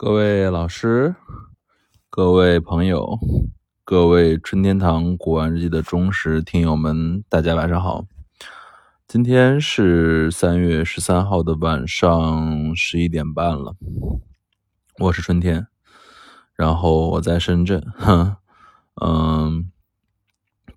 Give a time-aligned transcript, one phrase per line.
[0.00, 1.16] 各位老师、
[2.08, 3.18] 各位朋友、
[3.84, 8.04] 各位春天堂古玩日记的忠实听友们，大家晚上好。
[9.08, 13.74] 今天是三月十三号的晚上十一点半了，
[15.00, 15.66] 我是春天，
[16.54, 17.84] 然后我在深圳。
[17.96, 18.36] 哼，
[19.04, 19.68] 嗯，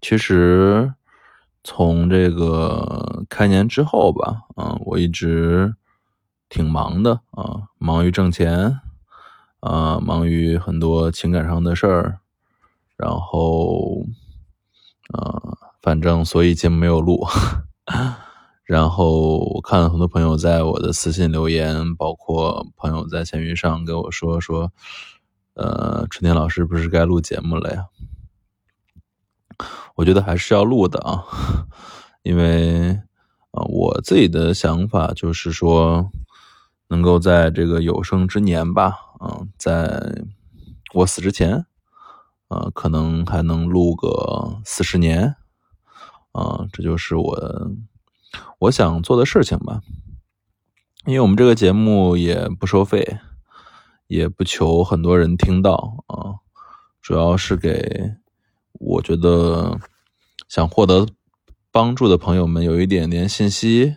[0.02, 0.96] 其实
[1.64, 5.76] 从这个开年之后吧，嗯，我一直
[6.50, 8.80] 挺忙的啊，忙于挣钱。
[9.62, 12.20] 啊，忙于很多情感上的事儿，
[12.98, 14.06] 然后，
[15.14, 17.26] 啊，反正所以节目没有录。
[18.64, 24.72] 然后我看了很多朋友在我的私信留言，包括朋友在闲鱼上跟我说说，
[25.56, 27.86] 呃，春天老师不是该录节目了呀？
[29.96, 31.24] 我觉得还是要录的啊，
[32.24, 32.92] 因为
[33.52, 36.10] 啊，我自己的想法就是说，
[36.92, 38.98] 能够在这个有生之年吧。
[39.22, 40.26] 嗯，在
[40.94, 41.66] 我死之前，
[42.50, 45.38] 呃，可能还能录个四十年，
[46.34, 47.72] 啊，这就是我
[48.60, 49.82] 我想做的事情吧。
[51.06, 53.20] 因为我们这个节目也不收费，
[54.08, 56.44] 也不求很多人听到啊，
[57.02, 58.16] 主要是给
[58.74, 59.80] 我觉得
[60.50, 61.08] 想获得
[61.72, 63.96] 帮助的朋友们有一点点信息。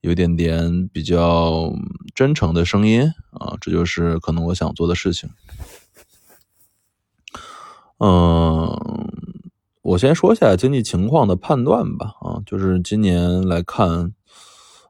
[0.00, 1.72] 有一点点比较
[2.18, 5.30] 真诚的声音啊，这就是可能我想做的事情。
[7.98, 8.76] 嗯，
[9.82, 12.16] 我先说一下经济情况的判断吧。
[12.20, 14.12] 啊，就是今年来看，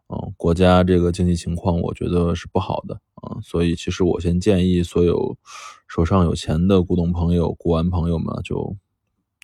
[0.08, 3.36] 嗯，国家这个经济情况，我觉得是不好的啊。
[3.42, 5.36] 所以，其实我先建议所有
[5.86, 8.74] 手上有钱的股东朋友、股玩朋友们，就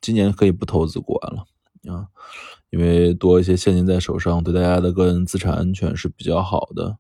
[0.00, 1.44] 今年可以不投资古玩了
[1.94, 2.08] 啊。
[2.70, 6.96] 因为多一些现金在手上，对大家的个人资产安全是比较好的。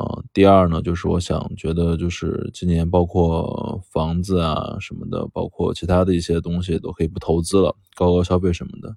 [0.00, 8.96] 啊，第二呢，就是我想觉得，就是今年包括房子啊什么的，包括其他的一些东西都可以不投资了，高额消费什么的。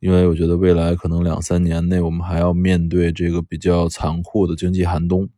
[0.00, 5.28] 因为我觉得未来可能两三年内，我们还要面对这个比较残酷的经济寒冬，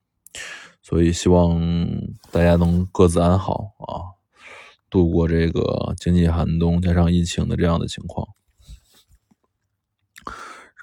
[0.83, 1.61] 所以希望
[2.33, 4.17] 大家能各自安好啊，
[4.91, 8.27] 度过这个经济寒冬加上疫情的这样的情况。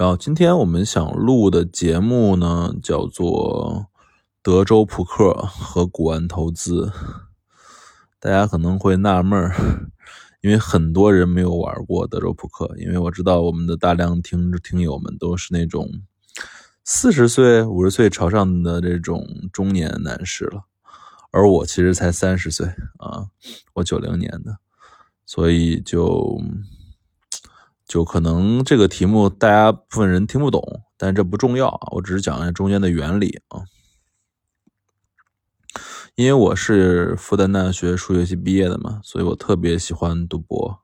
[0.01, 3.85] 然后今天我们想录的节目呢，叫做
[4.41, 6.91] 德州扑克和古玩投资。
[8.19, 9.53] 大家可能会纳闷儿，
[10.41, 12.75] 因为很多人没有玩过德州扑克。
[12.79, 15.87] 因为我知道我们的大量听听友们都是那种
[16.83, 19.23] 四十岁、五十岁朝上的这种
[19.53, 20.63] 中年男士了，
[21.29, 22.65] 而我其实才三十岁
[22.97, 23.27] 啊，
[23.75, 24.57] 我九零年的，
[25.27, 26.41] 所以就。
[27.91, 30.63] 就可能这个题目大家部分人听不懂，
[30.95, 33.65] 但这不重要啊，我只是讲一下中间的原理啊。
[36.15, 40.79] 因为我是复旦大学数学系毕业的嘛，所以我特别喜欢赌博，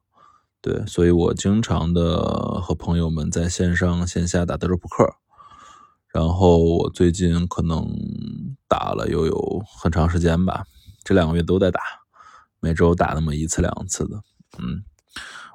[0.59, 5.15] 对，所以我经常的和朋友们在线上线下打德州扑克。
[6.09, 7.87] 然后我最近可能
[8.67, 10.65] 打了又有很长时间吧，
[11.05, 11.79] 这两个月都在打，
[12.59, 14.21] 每周打那么一次两次的，
[14.59, 14.83] 嗯。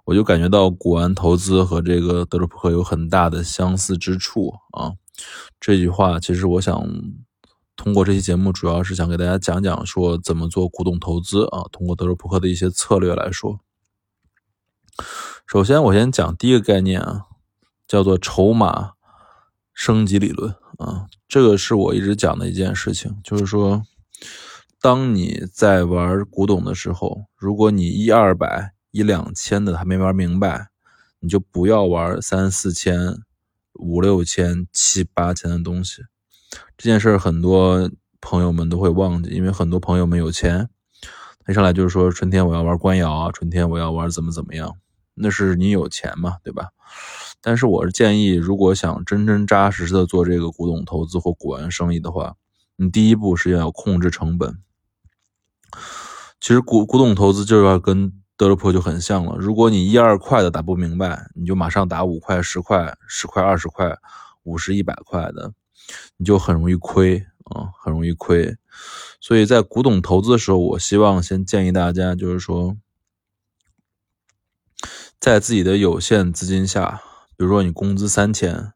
[0.04, 4.90] 我就感觉到古玩投资和这个德州扑克有很大的相似之处啊！
[5.60, 6.84] 这句话其实我想
[7.76, 11.62] 通过这期节目，主要是想给大家讲讲说怎么做古董投资啊。
[11.70, 13.60] 通过德州扑克的一些策略来说，
[15.46, 17.26] 首先我先讲第一个概念啊，
[17.86, 18.94] 叫做筹码
[19.72, 21.06] 升级理论啊。
[21.28, 23.84] 这个是我一直讲的一件事情，就是说，
[24.80, 28.74] 当你在玩古董的时候，如果你一二百。
[28.92, 30.68] 一两千的还没玩明白，
[31.18, 33.18] 你就不要玩三四千、
[33.72, 36.04] 五六千、七八千的东西。
[36.76, 40.68] 这件事很多朋友们都会忘记，因为很多朋友们有钱，
[41.48, 44.76] 一上来就是说春天我要玩官窑啊，春天我要玩怎么怎么样，
[45.14, 46.68] 那是你有钱嘛，对吧？
[47.40, 52.36] 但是我是建议，如果想真真扎实实的做这个古董投资或古玩生意的话，
[52.76, 54.58] 你第一步是要控制成本。
[56.38, 59.36] 其实古古董投资就是要跟德州扑就很像了。
[59.38, 63.96] 如果你一二块的打不明白，你就马上打五块、十块、十块、二十块、
[64.42, 65.52] 五十、一百块的，
[66.16, 68.56] 你就很容易亏啊，很容易亏。
[69.20, 72.76] 所以在古董投资的时候，我希望先建议大家，就是说，
[75.20, 77.00] 在自己的有限资金下，
[77.36, 78.72] 比如说你工资三千，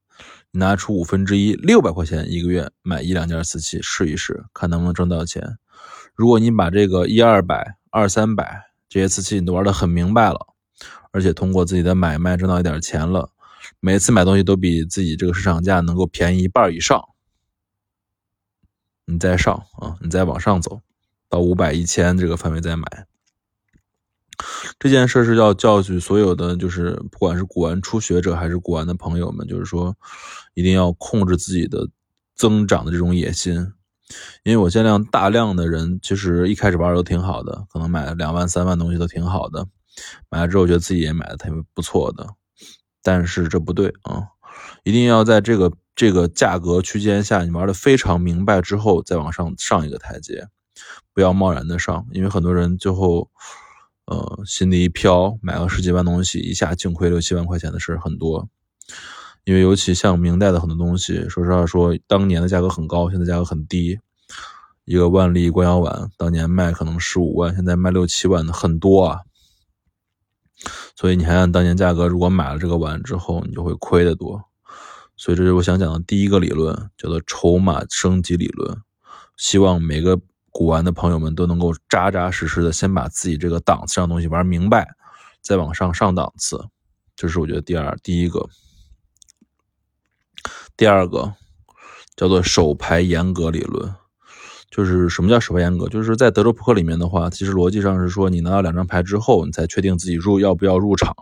[0.53, 5.59] 你拿出五分之一，六百块钱一个月买一两件瓷器试一试，看能不能挣到钱。
[6.15, 8.66] 如果你把这个一二百、二三百。
[8.89, 10.55] 这些瓷器你都玩的很明白了，
[11.11, 13.31] 而且通过自己的买卖挣到一点钱了，
[13.81, 17.03] 每次买东西都比自己这个市场价能够便宜一半以上，
[19.05, 20.81] 你再上啊，你再往上走，
[21.29, 23.07] 到五百、一千这个范围再买。
[24.79, 29.97] 这件事是要教训所有的，就是不管是古玩初学者还是古玩的朋友们，就是说
[30.55, 31.89] 一定要控制自己的
[32.35, 33.73] 增长的这种野心。
[34.45, 39.67] 因为我见量大量的人，其实一开始玩都挺好的，可能买了两万、三万东西都挺好的，
[40.31, 42.27] 买了之后觉得自己也买的特别不错的，
[43.03, 44.23] 但是这不对啊，
[44.85, 50.49] 一定要在这个这个价格区间下，你玩的非常明白之后，再往上上一个台阶，
[51.13, 53.31] 不要贸然的上，因为很多人最后。
[54.09, 58.49] 呃，心里一飘，买了十几万东西，一下净亏六七万块钱的事很多。
[59.47, 63.99] 因为尤其像明代的很多东西，说实话说，当年的价格很高，现在价格很低。
[64.85, 69.21] 一个万历官窑碗，当年卖可能十五万，现在卖六七万的很多啊。
[70.95, 74.43] 所以你还按当年价格，如果买了这个碗之后，你就会亏得多。
[75.17, 78.79] 所以这是我想讲的第一个理论，叫做筹码升级理论。
[79.39, 80.21] 希望每个。
[80.59, 84.89] 古玩的朋友们都能够扎扎实实的先把自己这个档次上东西玩明白，
[85.43, 86.59] 再往上上档次，
[87.15, 88.49] 这是我觉得第二第一个。
[90.77, 91.35] 第二个
[92.17, 93.95] 叫做手牌严格理论，
[94.71, 95.89] 就是什么叫手牌严格？
[95.89, 101.15] 就是在德州扑克里面的话，其实逻辑上是说，你拿到两张牌之后，你才确定自己入要不要入场，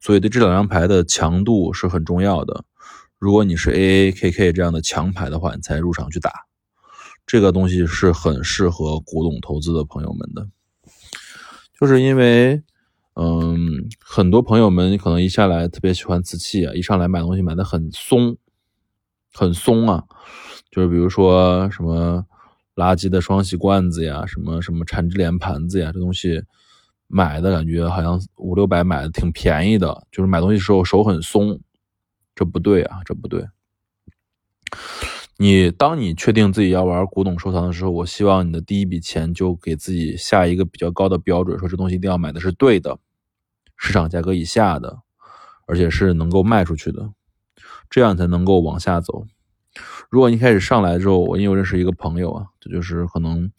[0.00, 2.64] 所以对这两张牌的强度是很重要的。
[3.18, 6.32] 如果你是 A A K K 这样的强牌的话，你才入场去打。
[7.26, 10.48] 这个东西是很适合古董投资的朋友们的，
[11.78, 12.62] 就是因为，
[13.22, 18.34] 嗯，很多朋友们可能一下来特别喜欢瓷器啊，一上来买东西买的很松，
[19.34, 20.02] 很松啊，
[20.70, 22.24] 就是比如说什么
[22.76, 26.42] 垃圾的双喜罐子呀，什么什么缠枝莲盘子呀，这东西
[27.08, 31.60] 买的感觉好像五六百买的挺便宜的，就是买东西时候手很松，
[32.34, 33.46] 这不对啊，这不对。
[35.36, 42.98] 你当你确定自己要玩古董收藏的时候，我希望你的第一笔钱就给自己下一个比较高的标准，说这东西一定要买的是对的，
[43.80, 45.00] 市场价格以下的，
[45.66, 47.10] 而且是能够卖出去的，
[47.88, 49.24] 这样才能够往下走。
[50.10, 53.50] 如果一开始上来之后，我因为我认识一个朋友啊，这就是可能，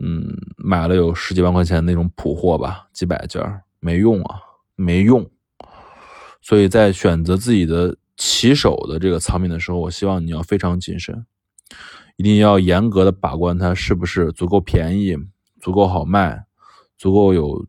[0.00, 3.42] 嗯，买了有十几万块钱那种普货吧，几百件
[3.78, 4.40] 没用啊，
[4.74, 5.30] 没用，
[6.40, 7.96] 所以在选择自己的。
[8.14, 11.26] 起手的这个藏品的时候，我希望你要非常谨慎，
[12.16, 15.16] 一定要严格的把关它是不是足够便宜、
[15.60, 16.44] 足够好卖、
[16.98, 17.66] 足够有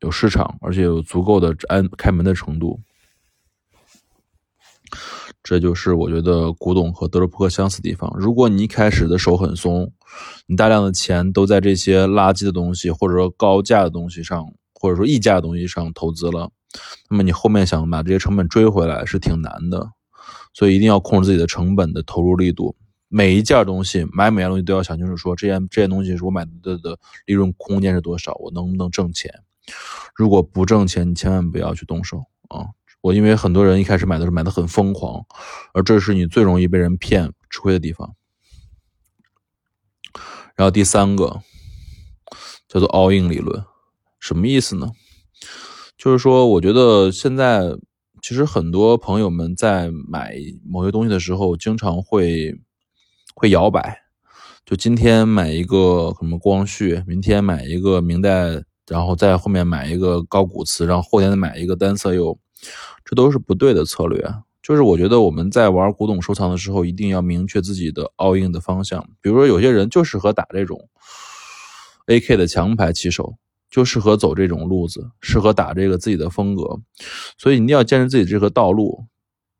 [0.00, 2.80] 有市场，而且有足够的安开门的程度。
[5.42, 8.12] 这就是我觉得古董和德州扑克相似的地方。
[8.18, 9.92] 如果你一开始的手很松，
[10.46, 16.50] 你大量的钱都在这些垃圾的东西或者说高价的东西上，或者说溢价的东西上投资了。
[17.08, 19.88] 那么你后面想把这些成本追回来是挺难的，
[20.52, 22.74] 所以一定要控制自己的成本的投入力度。
[23.08, 29.32] 每一件东西买每样东西都要想清楚，说这件这件东西是我买的的利润空间是多少，我能不能挣钱？
[30.14, 32.66] 如果不挣钱，你千万不要去动手啊！
[33.02, 35.24] 我因为很多人一开始买的时候买的很疯狂，
[35.74, 38.14] 而这是你最容易被人骗吃亏的地方。
[40.54, 41.42] 然后第三个
[42.66, 43.64] 叫做 all in 理论，
[44.18, 44.90] 什么意思呢？
[45.96, 47.76] 就是说，我觉得现在
[48.22, 50.34] 其实很多朋友们在买
[50.64, 52.58] 某些东西的时候，经常会
[53.34, 54.02] 会摇摆。
[54.64, 62.38] 就今天买一个什么光绪，明天买一个明代，然后在后面买一个高古瓷，然后后天再买一个单色釉，
[63.04, 64.24] 这都是不对的策略。
[64.62, 69.08] 就是我觉得我们在玩古董收藏的时候，一定要明确自己的 all in 的方向。
[69.20, 70.88] 比如说，有些人就适合打这种
[72.06, 73.36] AK 的强牌起手。
[73.68, 76.80] 就适合走这种路子，适合打这个自己的风格，
[77.36, 79.04] 所以你一定要坚持自己这个道路，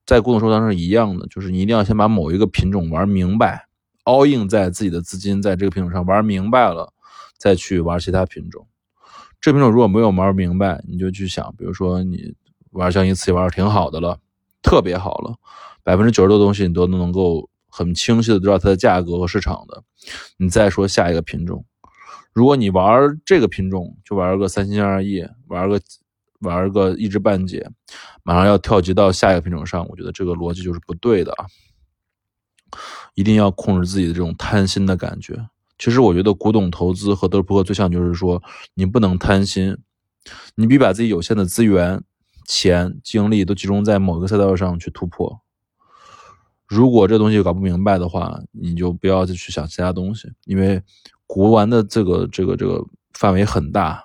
[0.07, 3.67] 在古董收藏上一样的，就是你一定要先把某一个品种玩明白
[4.05, 6.95] ，all in 在自己的资金在这个品种上玩明白了，
[7.37, 8.67] 再去玩其他品种。
[9.41, 12.35] 这品种如果没有玩明白，你就去想，比如说你
[12.71, 14.19] 玩像一次玩的挺好的了，
[14.63, 15.35] 特别好了，
[15.83, 19.83] 百分之九十多东西你都能够很清晰的知道它的价格和市场的，
[20.37, 21.65] 你再说下一个品种。
[22.33, 25.81] 如果你玩这个品种，就玩个三心二意，玩个
[26.41, 27.67] 玩个一知半解，
[28.23, 31.47] 马上要跳级到下一个品种上，我觉得这个逻辑就是不对的啊！
[33.15, 35.35] 一定要控制自己的这种贪心的感觉。
[35.79, 38.43] 其实我觉得古董投资和德扑克最像，就是说
[38.75, 39.77] 你不能贪心，
[40.55, 42.03] 你必须把自己有限的资源、
[42.47, 45.41] 钱、精力都集中在某一个赛道上去突破。
[46.67, 50.83] 如果这东西搞不明白的话，你就不要再去想其他东西，因为。
[51.29, 54.01] 古玩的这个这个这个范围很大，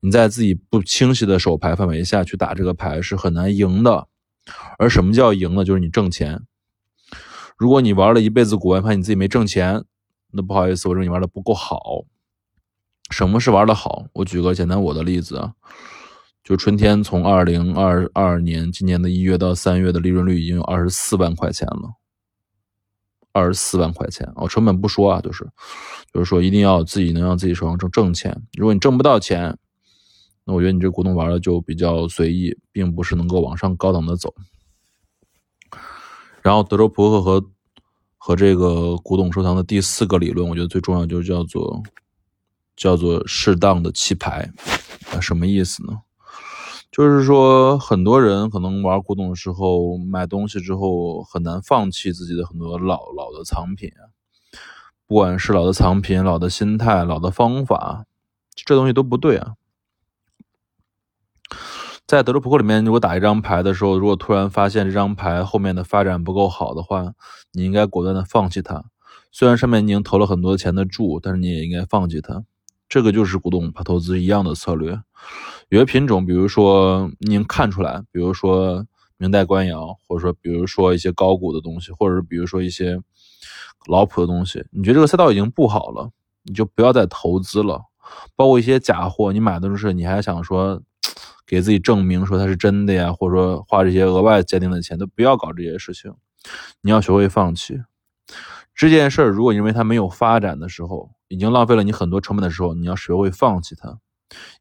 [0.00, 4.08] 你在自己不清晰的手牌范围下去打这个牌是很难赢的。
[4.76, 5.64] 而什么叫赢呢？
[5.64, 6.42] 就是你挣钱。
[7.56, 9.84] 如果你玩了一辈子古玩牌，你自己没挣钱，
[10.32, 12.04] 那不好意思，我认为你玩的不够好。
[13.10, 14.04] 什么是玩的好？
[14.12, 15.52] 我举个简单我的例子啊，
[16.44, 21.94] 就春天从二零二二年今年的一月到三月的利润率已经有二十四万块钱了，
[23.32, 25.44] 二十四万块钱，我成本不说啊，就是
[26.12, 28.40] 就是说一定要自己能让自己手上挣挣钱。
[28.56, 29.58] 如果你挣不到钱，
[30.44, 34.32] 那我觉得你这股东玩的就比较随意，并不是能够往上高档的走。
[36.42, 37.44] 然后德州扑克和
[38.20, 41.82] 和这个古董收藏的第四个理论，我觉得最重要就是叫做。
[42.76, 44.50] 叫做适当的弃牌，
[45.12, 46.00] 啊，什么意思呢？
[46.90, 54.08] 就是说，很多人可能玩古董的时候，买东西之后很难放弃自己的很多老老的藏品啊，
[55.06, 58.06] 不管是老的藏品、老的心态、老的方法，
[58.54, 59.56] 这东西都不对啊。
[62.10, 67.14] 在德州扑克里面，如果打一张牌的时候，如果突然发现这张牌后面的发展不够好的话，
[67.52, 68.84] 你应该果断的放弃它。
[69.30, 72.42] 虽然上面已经投了很多钱的注，但是你也应该放弃它。
[72.88, 75.00] 这个就是古董投资一样的策略，
[75.68, 78.84] 有些品种，比如说您看出来，比如说
[79.16, 83.00] 明代官窑，或者说比如说一些高古的东西，或者比如说一些
[83.86, 86.10] 老朴的东西，你觉得这个赛道已经不好了，
[86.42, 87.82] 你就不要再投资了。
[88.34, 90.82] 包括一些假货，你买的时候你还想说
[91.50, 96.14] 给自己证明说它是真的呀，或者说花这些额外鉴定的钱，都不要搞这些事情。
[96.80, 97.82] 你要学会放弃
[98.72, 99.30] 这件事儿。
[99.30, 103.98] 如果因为它没有发展的时候，已经浪费了你很多成本的时候，你要学会放弃它，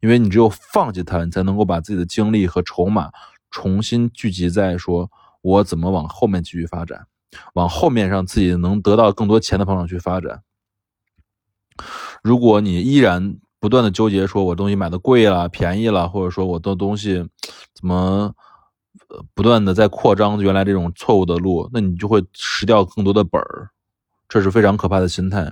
[0.01, 3.11] 因为你只有放弃它，你才能够把自己的精力和筹码
[3.51, 5.11] 重新聚集在说，
[5.43, 7.05] 我怎么往后面继续发展，
[7.53, 10.41] 往后面让自己能得到更多钱的方向去发展。
[12.23, 17.25] 如果你依然不断的纠结，说我东西买的贵了、便宜了，或者说我的东西
[17.73, 18.33] 怎么
[19.33, 23.69] 不断的在扩张原来这种错误的路，那你就会失掉更多的本儿。
[24.29, 25.51] 这是非常可怕的心态，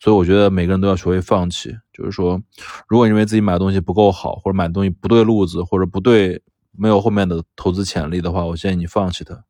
[0.00, 1.76] 所以我觉得每个人都要学会放弃。
[1.92, 2.40] 就是说，
[2.88, 9.44] 如果你认为自己买的东西不够好，或者买的东西不对路子，或者不对，没有后面的投资潜力的话，我建议你放弃它，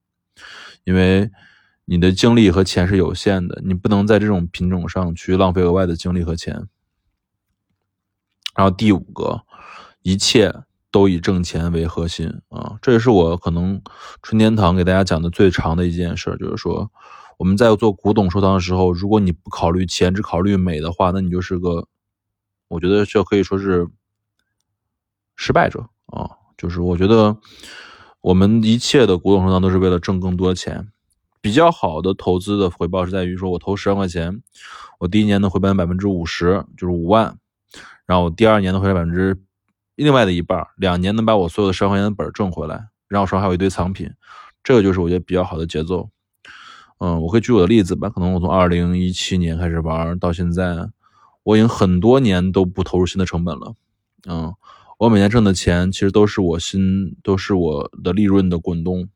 [0.82, 1.30] 因为
[1.84, 6.66] 你的精力和钱是有限的，你不能在这种品种上去浪费额外的精力和钱。
[8.56, 9.42] 然后第五个，
[10.02, 10.52] 一切
[10.90, 13.80] 都以挣钱为核心啊，这也是我可能
[14.22, 16.90] 春天堂给大家讲的最长的一件事，就是说。
[17.38, 21.86] 我们在做古董收藏的时候，如果你不考虑钱，只考虑美的话，那你就是个，
[22.68, 23.86] 我觉得这可以说是
[25.36, 26.30] 失败者啊。
[26.56, 27.36] 就是我觉得
[28.22, 30.88] 我们一切的古董收藏都是为了挣更多钱。
[31.42, 34.40] 比较好的投资的回报是在于说，我投十万块钱，
[34.98, 37.36] 我第一年能回本百分之五十，就是五万，
[38.06, 39.36] 然后第二年能回来百分之
[39.96, 44.10] 另外的一半，两年能把我所有的十万块钱的本挣回来，然后手上还有一堆藏品，
[44.62, 46.08] 这个就是我觉得比较好的节奏。
[46.98, 48.08] 嗯，我可以举我的例子吧。
[48.08, 50.88] 可能我从二零一七年开始玩到现在，
[51.42, 53.74] 我已经很多年都不投入新的成本了。
[54.26, 54.54] 嗯，
[54.98, 59.08] 我每年挣的钱其实都是我新，都是我的利润的滚动。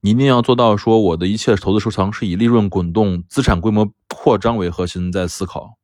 [0.00, 5.78] 你一定要做到说，我的一切投资收藏是以利润滚动、资产规模扩张为核心在思考，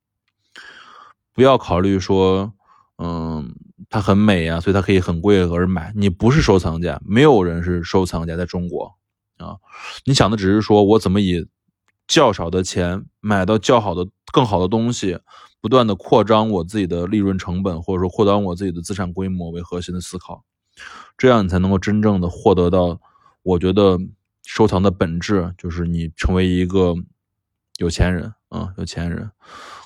[1.35, 2.55] 不要考虑说，
[2.97, 3.55] 嗯，
[3.91, 5.93] 它很美呀，所以它可以很贵而买。
[5.97, 8.95] 你不是收藏家，没有人是收藏家，在中国。
[9.39, 9.57] 啊，
[10.07, 11.49] 你想的只是说我怎么以
[12.07, 15.19] 较少的钱买到较好的、更好的东西，
[15.61, 20.45] 不断的扩张我自己的利润成本，或者说扩张我自己的资产规模为核心的思考，
[21.19, 23.01] 这样你才能够真正的获得到，
[23.43, 23.99] 我觉得
[24.45, 26.95] 收藏的本质就是你成为一个
[27.79, 29.33] 有钱人啊，有钱人。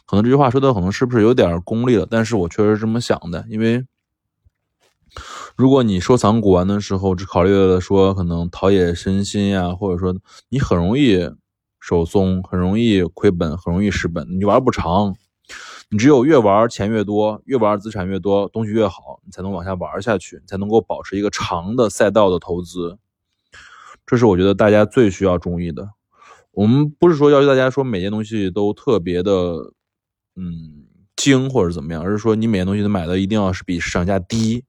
[0.09, 3.85] 可能这句话说的可能是不是有点功利了，但是我确实这么想的，因为。
[5.57, 10.15] 如果你收藏古玩的时候只考虑了说可能陶冶身心呀，或者说
[10.51, 11.29] 你很容易
[11.81, 15.17] 手松，很容易亏本，很容易失本，你玩不长。
[15.91, 22.99] 你只有越玩钱越多，越玩资产越多，东西越好，你才能往下玩下去，你才能够保持一个长的赛道的投资。
[24.07, 25.89] 这是我觉得大家最需要注意的。
[26.53, 29.73] 我们不是说要求大家说每件东西都特别的
[31.19, 34.65] 精或者怎么样，而是说你每件东西都买的一定要是比市场价低。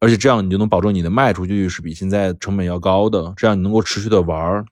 [0.00, 4.64] 而且这样你就能保证你的卖出去是比现在成本要高的，这样你能够持续的玩。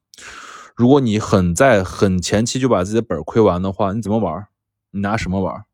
[0.75, 4.49] 如果你很在很前期就把自己的本亏完的话，你怎么玩？
[4.91, 5.65] 你拿什么玩？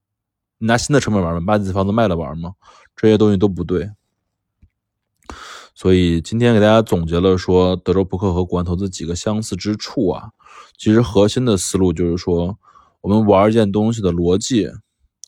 [0.59, 1.41] 你拿新的成本玩吗？
[1.47, 2.53] 把自己房子卖了玩吗？
[2.95, 3.91] 这些东西都不对。
[5.75, 10.31] 所以今天给大家总结了说德州扑克和古玩投资几个相似之处啊，
[10.77, 12.59] 其实核心的思路就是说，
[13.07, 14.69] 我们玩一件东西的逻辑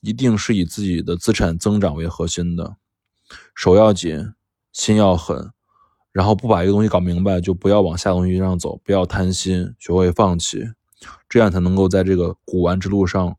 [0.03, 2.77] 一定是以自己的资产增长为核心的。
[3.55, 4.33] 手要紧
[4.73, 5.53] 心要狠
[6.11, 10.65] 然后不把一个东西搞明白就不要往下东西上走不要贪心学会放弃。
[11.29, 13.37] 这样才能够在这个古玩之路上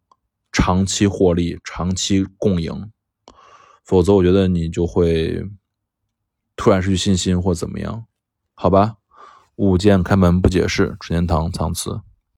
[0.53, 2.89] 长期获利长期共赢。
[3.83, 5.43] 否则我觉得你就会
[6.55, 8.05] 突然失去信心或怎么样。
[8.53, 8.95] 好吧
[9.57, 11.99] 五件开门不解释纯天堂藏词。